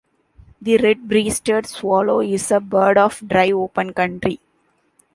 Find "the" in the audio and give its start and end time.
0.59-0.77